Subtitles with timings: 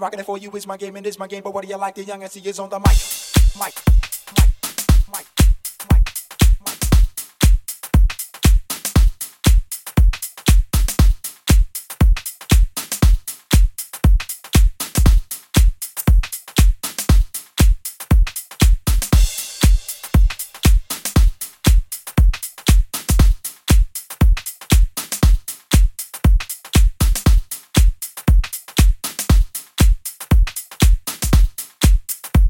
[0.00, 1.76] Rocking it for you is my game and is my game, but what do you
[1.76, 1.94] like?
[1.94, 2.96] The young and is on the mic.
[3.56, 3.93] Mic.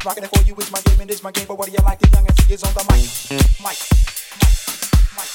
[0.05, 1.79] Rocking it for you is my game and it's my game, but what do you
[1.83, 1.99] like?
[1.99, 3.01] The young see is on the mic.
[3.31, 3.41] Mic.
[3.63, 3.79] Mic.
[5.19, 5.31] Mic.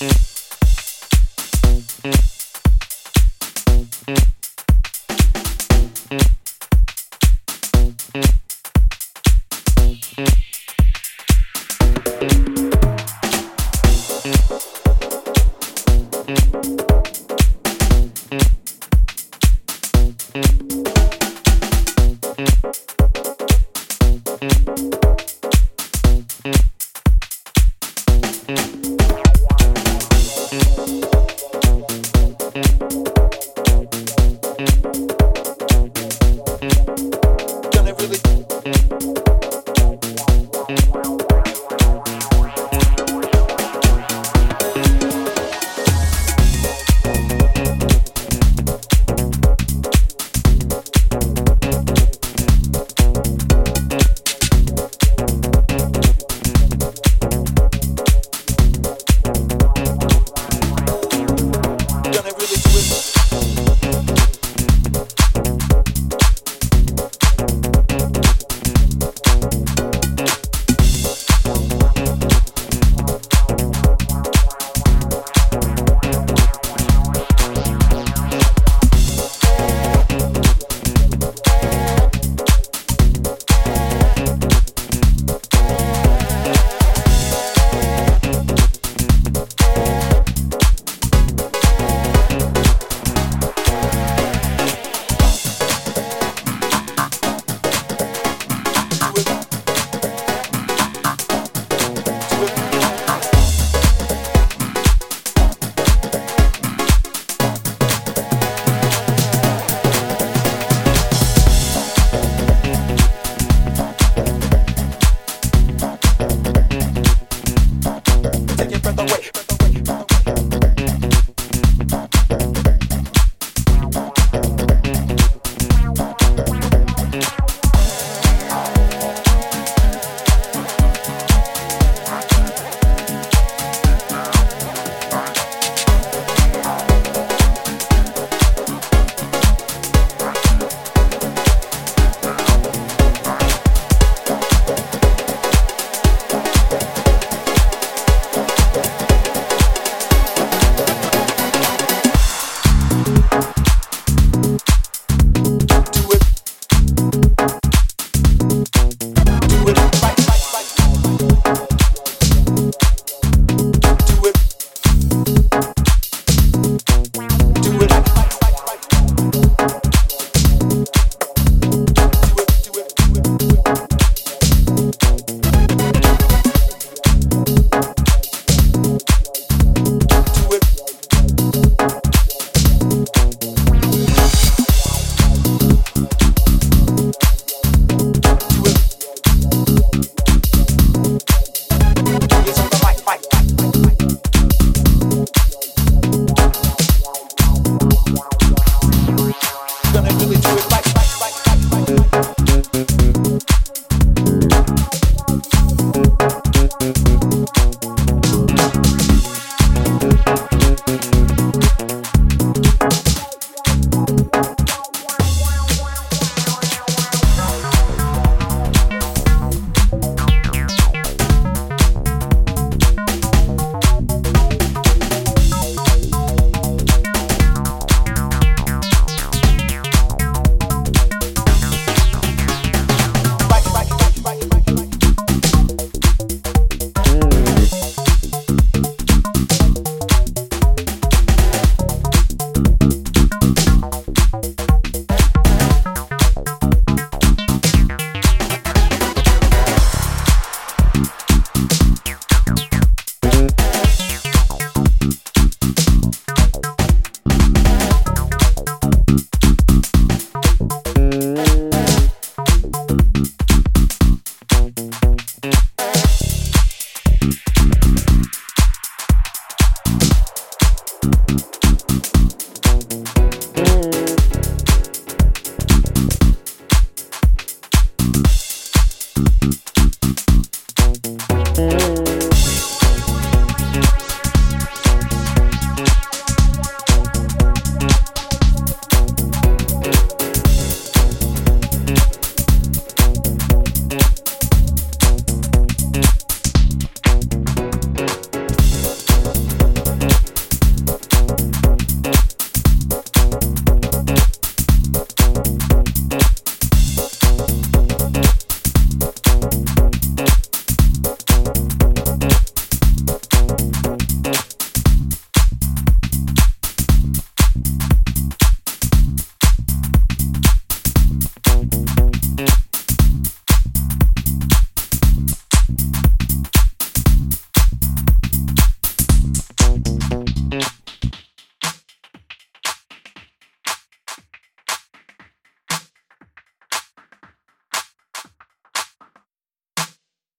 [0.00, 0.33] Mic.
[8.14, 8.44] Thank